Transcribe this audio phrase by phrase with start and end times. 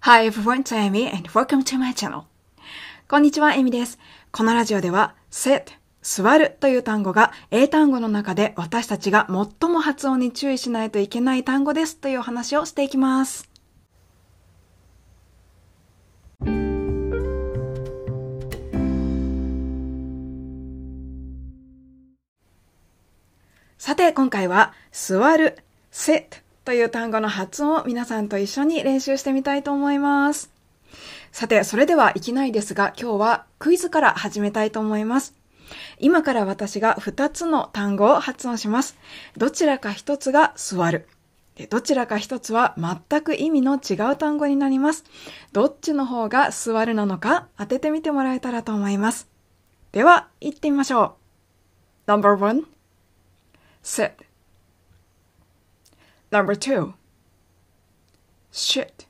[0.00, 2.24] Hi everyone, it's Amy and welcome to my channel.
[3.08, 3.98] こんにちは、エミです。
[4.32, 5.64] このラジオでは sit
[6.02, 13.49] 座るという単語が英単語の中で私たちが最も発音に注意しないといけない単語ですという話をしていきます。
[23.80, 25.56] さて、今回は座る
[25.90, 30.50] sit という単語の発音を皆さんと一緒に練習してみたいと思います。
[31.32, 35.34] さて、それではいきないですが、今日はクイズから始めたいと思います。
[35.98, 38.98] 今から私が2つの単語を発音します。
[39.38, 41.08] どちらか1つが座る。
[41.70, 45.04] どちらか1つは全く意味の違う単語になります。
[45.52, 49.26] どっちの方が座るなのか当ててみてもらえたらと思います。
[49.92, 51.16] では、行ってみましょ
[52.06, 52.10] う。
[52.10, 52.79] No.1
[53.82, 54.12] sit
[56.30, 56.92] Number two,
[58.52, 59.06] shit.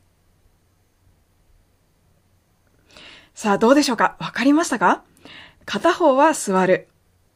[3.35, 4.17] さあ、どうでしょうか？
[4.19, 5.05] わかりましたか？
[5.67, 6.89] 片方は座る。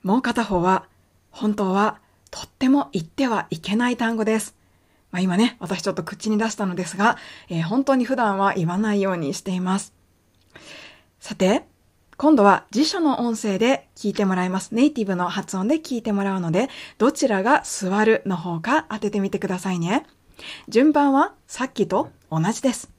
[0.03, 0.87] もう片方は、
[1.31, 4.57] 本当は、とっても言ってはいけない単語です。
[5.11, 7.19] まあ、今ね、私ちょっと口に出したのですが、
[7.49, 9.93] えー、本当に普段は言わないようにしています。
[11.21, 11.67] さて、
[12.17, 14.75] 今度は辞書の音声で聞いてもらいます。
[14.75, 20.07] ネイティブの発音で聞いてもらうので、どちらが座るの方か当ててみてくださいね。
[20.69, 22.91] 順番はさっきと同じです。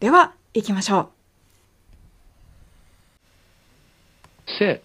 [0.00, 1.08] では、行きましょう。
[4.58, 4.80] sit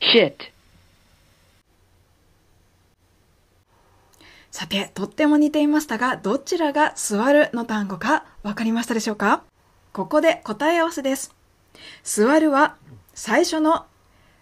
[0.00, 0.34] shit
[4.50, 9.44] さて、とっても似ていましたが、どちらが座るの単語かわかりましたでしょうか？
[9.92, 11.34] ここで答え合わせです。
[12.02, 12.76] 座るは
[13.14, 13.84] 最初の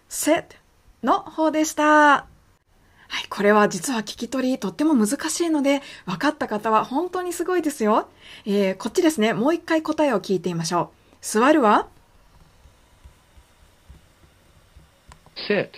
[0.09, 0.45] sit
[1.03, 1.83] の方でした。
[1.83, 2.25] は
[3.21, 8.07] い、これは実は聞き取りとっても難しいので、分かった方は本当にすごいですよ。
[8.45, 10.89] えー、こっちですね、もう一回答えを聞いてみましょう。
[11.21, 11.87] 座るは
[15.35, 15.69] ？sit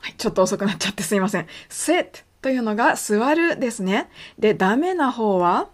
[0.00, 1.46] はい、ちょっと遅くなっちゃってすいません。
[1.70, 4.10] sit というのが座るですね。
[4.38, 5.68] で、ダメな方は？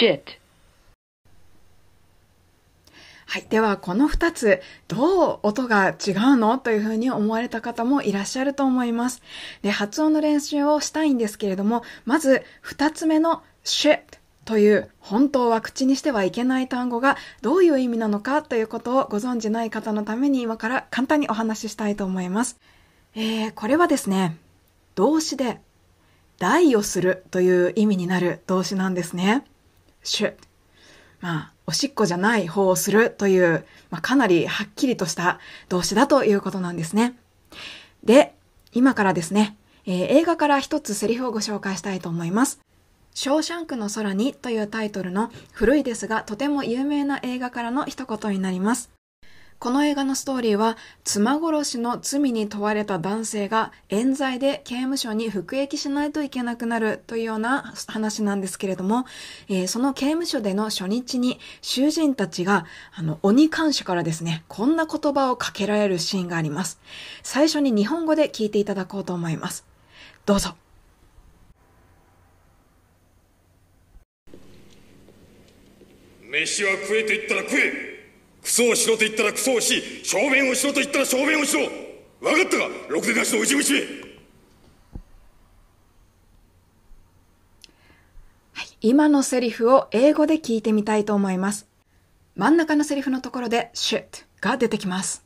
[0.00, 0.22] Shit
[3.26, 3.46] はい。
[3.48, 6.58] では、この二つ、どう音が違うの？
[6.58, 9.22] というふうに思われた方もいらっしゃると思います。
[9.62, 14.00] で、発音の練習をしたいんですけれども、まず、二つ目の shit
[14.44, 22.58] という本当は口にしてはいけない単語がどういう意味なのかということをご存じない方のために今から簡単にお話ししたいと思います。
[23.14, 24.36] えー、これはですね、
[24.94, 25.60] 動詞で
[26.38, 29.46] 代をするという意味になる動詞なんですね。
[30.02, 30.34] シュッ。
[31.20, 37.16] まあ、おしっこじゃない方をするという、まあ、かなりはっきりとした動詞だということなんですね。
[38.02, 38.34] で、
[38.72, 42.60] 今からですね、えー、映画から一つセリフをご紹介したいと思います。
[43.14, 48.91] ショーシャンクの空にというタイトルの古いですがとても有名な映画からの一言になります。
[49.62, 59.06] この映画のストーリーは、妻殺しの罪に問われた男性が冤罪で刑務所に服役しないといけなくなるというような話なんですけれども、
[59.48, 66.80] えー、その刑務所での初日に囚人たちが、あの、鬼看守からですね、こんな言葉をかけられるシーンがあります。
[67.22, 69.64] 最初に日本語で聞いていただこうと思います。
[70.26, 70.56] どうぞ。
[76.28, 77.91] 飯は食えと言ったら食え
[78.42, 81.68] クソをしろと言ったらクソをし小便をしろと言ったら小便をしろ
[82.20, 82.68] 分かったか？
[82.88, 83.80] ろくでなしの内虫め
[88.80, 91.68] 今のセリフを英語で聞いてみたいと思います。
[92.34, 95.24] 真ん中のセリフのところで shit が出てきます。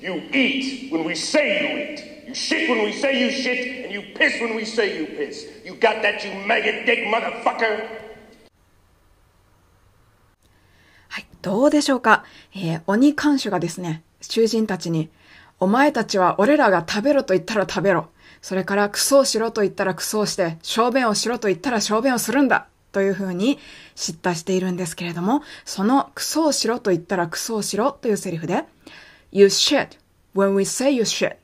[0.00, 2.17] You eat when we say you eat.
[2.28, 5.46] You shit when we say you shit, and you piss when we say you piss.
[5.64, 7.88] You got that, you maggot dick motherfucker?
[11.08, 15.08] はい、どうでしょうか、えー、鬼看守がですね、囚人たちに、
[15.58, 18.10] お前たちは俺らが食べろと言ったら食べろ。
[18.42, 22.68] それからクソをしろと言ったらクソをして、小便をしろと言ったら小便をするんだ。
[22.92, 23.58] というふうに
[23.94, 28.64] 叱咤しているんですけれども、そのクソをしろと言ったらクソをしろというセリフで、
[29.32, 29.98] You shit
[30.34, 31.36] when we say you shit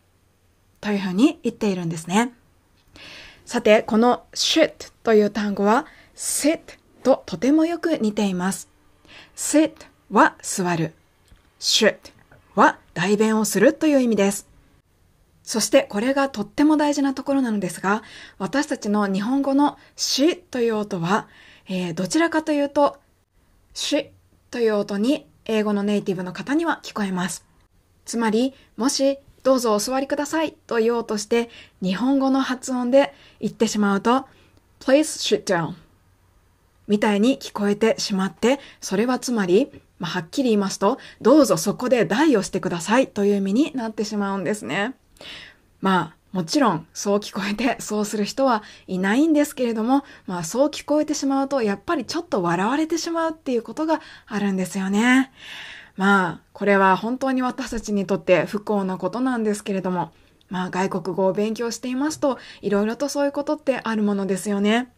[0.84, 2.34] というふうに言っているんですね。
[3.46, 6.60] さて、この sit という単語は sit
[7.02, 8.68] ととてもよく似ています。
[9.34, 9.72] sit
[10.10, 10.92] は座る。
[11.58, 11.96] should
[12.54, 14.46] は代弁をするという意味です。
[15.42, 18.02] そしてこれがとっても大事なところなのですが、
[18.36, 21.28] 私たちの日本語のしという音は、
[21.66, 22.98] えー、どちらかというと、
[23.72, 24.10] し
[24.50, 27.46] という音に英語のネイティブの方には聞こえます。
[28.04, 31.50] つまり、もし、どうぞお座りくださいと言おうとして、
[31.82, 34.26] 日本語の発音で言ってしまうと、
[34.80, 35.74] please sit down
[36.88, 44.94] みたいに聞こえてしまって、それはつまり、まあ、はっきり言いますと、どうぞそこで代をしてくださいという意味になってしまうんですね。
[45.82, 55.30] まあ、もちろん、そう聞こえて、そうする人はいないんですけれども、まあ、そう聞こえてしまうと、やっぱりちょっと笑われてしまうっていうことがあるんですよね。
[55.96, 60.12] まあ、これは本当に私たちにとって不幸なことなんですけれども、
[60.48, 64.92] まあ、外国語を勉強していますと、いろいろとそういうことってあるものですよね。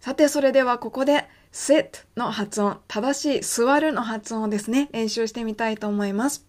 [0.00, 6.46] さて、それではここで sit の発音、正しい座るの発音をですね、練習してみたいと思います。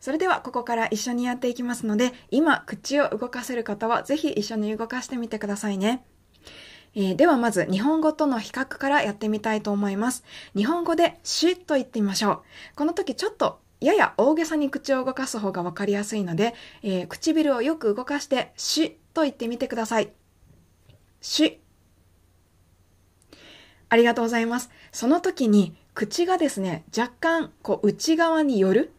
[0.00, 6.04] それではここから一緒にやっていきますので、今口を動かせる方はぜひ一緒に動かしてみてくださいね。
[6.94, 10.24] えー、ではまず日本語との比較からやってみたいと思います。
[10.56, 12.40] 日本語でしと言ってみましょう。
[12.76, 20.12] この時ちょっとやや大げさに口を動かす方がわかりやすいので、えー、唇をよく動かしてしと言ってみてください。
[21.20, 21.60] し。
[23.88, 24.70] ありがとうございます。
[24.92, 28.92] その時に口がですね、若干こう内側に寄る。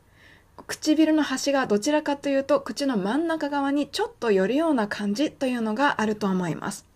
[0.67, 6.90] 唇の端がどちらかというと口の真ん中側にちょっと寄るような感じというのがあると思います。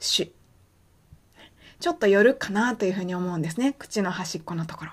[0.00, 0.34] し。
[1.80, 3.74] ちょっと寄るかなというふうに思うんですね。
[3.78, 4.92] 口の端っこのところ。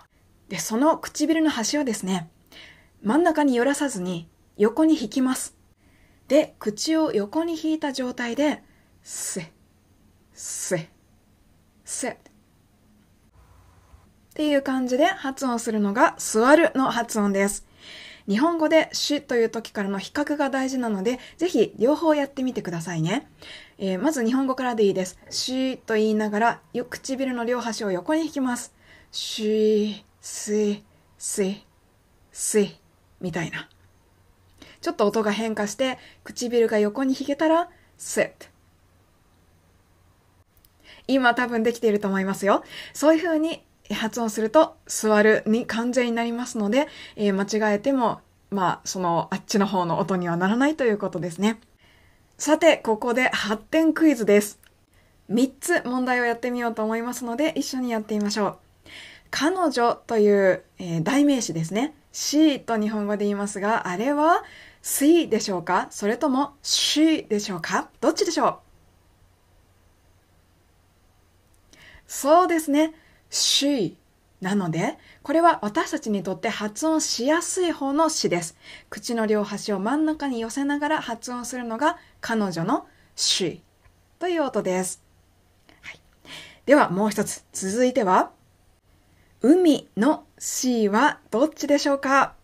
[0.49, 2.29] で、その唇の端をですね、
[3.01, 5.55] 真ん中に寄らさずに横に引きます。
[6.27, 8.63] で、口を横に引いた状態で、
[9.03, 9.51] せ、
[10.33, 10.89] せ、
[11.83, 12.11] せ。
[12.11, 12.17] っ
[14.33, 17.65] ていう感じで発音するのが座るの発音です。
[18.27, 23.27] 日本語でしという時からの比較が大事なので、ぜひ両方やってみてくださいね。
[23.77, 25.19] えー、まず日本語からでいいです。
[25.29, 28.73] しと言いながら、唇の両端を横に引きます。
[29.11, 30.83] し、し、
[31.19, 31.65] し、
[32.31, 32.79] し、
[33.21, 33.69] みたいな。
[34.81, 38.31] ちょっと音が変化して、唇が横に引けたら、sit。
[41.07, 42.63] 今多分できていると思いますよ。
[42.93, 43.63] そういう風に
[43.93, 51.59] 発音すると、座るに完全になりますので、えー、間違えても、まあ、その、あっちの方の音にはならないということですね。
[52.37, 54.59] さて、ここで発展クイズです。
[55.29, 58.57] 3つ問題をやってみようと思いますので、一緒にやってみましょう。
[59.31, 61.93] 彼女という、えー、代名詞ですね。
[62.13, 64.43] she と日本語で言いますが、あれは
[64.81, 65.87] she でしょうか？
[65.89, 67.89] それとも she でしょうか？
[67.99, 68.55] どっちでしょう？
[72.07, 72.93] そうですね。
[73.29, 73.95] She
[74.41, 78.57] なので、これは私たちにとって発音しやすい方の詩です。
[78.89, 82.85] 口の両端を真ん中に寄せながら発音するのが彼女の
[83.15, 83.61] she
[84.19, 85.01] という音です。
[85.81, 85.99] はい、
[86.65, 87.43] ではもう一つ。
[87.53, 88.31] 続いては、
[89.41, 92.35] 海の C はどっちでしょうか？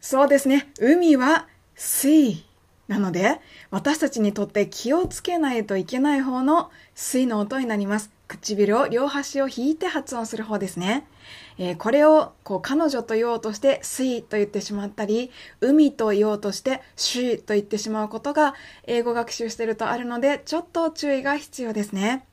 [0.00, 0.72] そうですね。
[0.80, 1.46] 海は
[1.76, 2.44] C
[2.88, 3.40] なので、
[3.70, 8.10] 私たちにとって気をつけないといけない方の水の音になります。
[8.28, 11.06] 唇を両端を引いて発音する方ですね。
[11.58, 15.30] えー、これをこう彼女と言おうとして水と言ってしまったり、
[15.60, 22.26] 海と言おうとしてシと言ってしまうことが英語学習してるとあるので、ちょっと注意が必要ですね。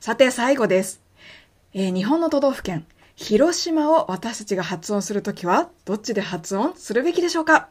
[0.00, 1.00] さて最後です。
[1.74, 2.84] えー、日本の都道府県、
[3.14, 7.68] 広島を私たちが発音するときは、どっちで発音するべきでしょうか？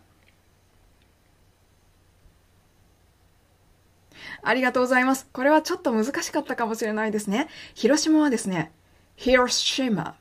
[4.47, 5.27] ありがとうございます。
[5.31, 7.47] これはちょっと難しかったかもしれないですね。
[7.73, 8.71] 広島はですね、
[9.17, 10.13] Hiroshima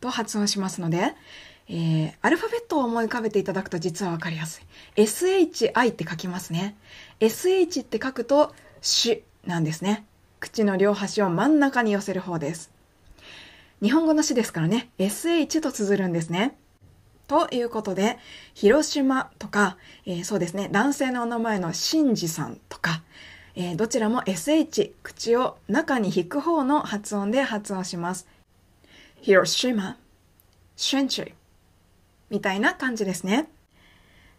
[0.00, 1.14] と発音しますので、
[1.68, 4.62] えー、アルファベットを思い浮かべていただくと実はわかりやす
[4.96, 5.02] い。
[5.02, 6.76] SHI って書きますね。
[7.20, 10.04] SH って書くと、しなんですね。
[10.40, 12.70] 口の両端を真ん中に寄せる方です。
[13.82, 16.56] 日本語の詩ですからね、SH と綴るんですね。
[17.26, 18.18] ということで、
[18.54, 19.76] 広島とか、
[20.06, 23.02] えー、そうですね、男性のお名前の真治さんとか、
[23.56, 28.26] えー、どちらも SH、口を中に引く方の発音で発音します。
[29.20, 29.96] 広島、
[30.76, 31.32] 春秋
[32.30, 33.48] みたいな感じですね。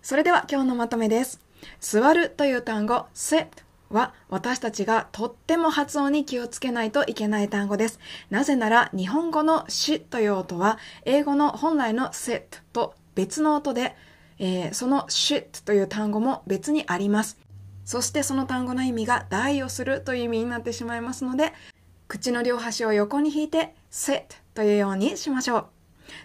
[0.01, 1.41] それでは今日のまとめです。
[1.79, 3.47] 座るという単語、sit
[3.89, 7.99] は私たちがとっても発音に気をつけないといけない単語です。
[8.29, 13.95] なぜなら日本語のしという音は英語の本来の sit と別の音で、
[14.39, 17.39] えー、その shit という単語も別にあります。
[17.85, 21.53] そしてその単語の意味が代をするという意味になってしまいますので、
[22.07, 24.23] 口の両端を横に引いて sit
[24.53, 25.65] というようにしましょう。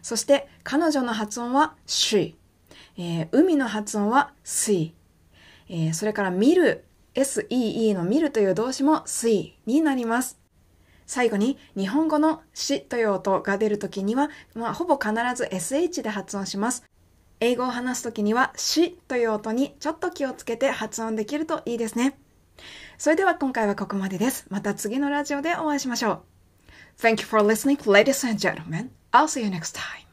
[0.03, 2.35] そして彼女の発音は she。
[2.97, 4.93] えー、海の発音は sea。
[5.69, 10.41] えー、それから見る、see の見るという動詞も see になります。
[11.07, 16.85] 最後に日本語のしという音が出るときには、まあ、ほぼ必ず sh で発音します。
[17.41, 22.19] 英語を話すときにはしという音にちょっと気をつけて発音できるといいですね。
[22.99, 24.47] それでは今回はここまでです。
[24.51, 26.23] また次のラジオでお会いしましょう。
[27.01, 28.91] Thank you for listening, ladies and gentlemen.
[29.11, 30.10] I'll see you next time.